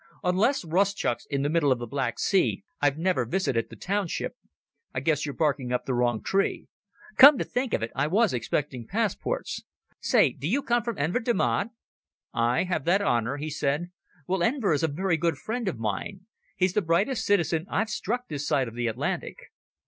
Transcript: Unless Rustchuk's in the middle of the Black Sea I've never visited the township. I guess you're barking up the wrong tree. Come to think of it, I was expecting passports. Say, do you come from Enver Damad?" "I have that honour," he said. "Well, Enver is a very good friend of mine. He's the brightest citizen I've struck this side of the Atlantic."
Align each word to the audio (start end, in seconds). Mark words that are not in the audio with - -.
Unless 0.23 0.65
Rustchuk's 0.65 1.27
in 1.27 1.43
the 1.43 1.49
middle 1.49 1.71
of 1.71 1.77
the 1.77 1.85
Black 1.85 2.17
Sea 2.17 2.63
I've 2.81 2.97
never 2.97 3.23
visited 3.23 3.69
the 3.69 3.75
township. 3.75 4.33
I 4.95 4.99
guess 4.99 5.27
you're 5.27 5.35
barking 5.35 5.71
up 5.71 5.85
the 5.85 5.93
wrong 5.93 6.23
tree. 6.23 6.65
Come 7.17 7.37
to 7.37 7.43
think 7.43 7.71
of 7.71 7.83
it, 7.83 7.91
I 7.95 8.07
was 8.07 8.33
expecting 8.33 8.87
passports. 8.87 9.63
Say, 9.99 10.31
do 10.31 10.47
you 10.47 10.63
come 10.63 10.81
from 10.81 10.97
Enver 10.97 11.19
Damad?" 11.19 11.69
"I 12.33 12.63
have 12.63 12.85
that 12.85 13.03
honour," 13.03 13.37
he 13.37 13.51
said. 13.51 13.91
"Well, 14.25 14.41
Enver 14.41 14.73
is 14.73 14.81
a 14.81 14.87
very 14.87 15.17
good 15.17 15.37
friend 15.37 15.67
of 15.67 15.77
mine. 15.77 16.21
He's 16.57 16.73
the 16.73 16.81
brightest 16.81 17.23
citizen 17.23 17.67
I've 17.69 17.91
struck 17.91 18.27
this 18.27 18.47
side 18.47 18.67
of 18.67 18.73
the 18.73 18.87
Atlantic." 18.87 19.35